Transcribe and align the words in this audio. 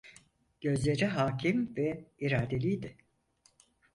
Gözleri 0.61 1.05
hâkim 1.05 1.73
ve 1.75 2.05
iradeliydi. 2.19 2.97